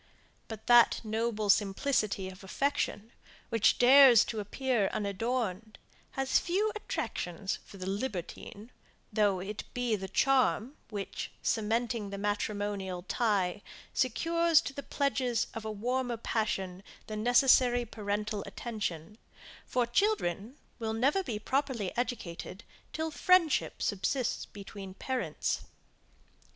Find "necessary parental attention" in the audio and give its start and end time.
17.15-19.19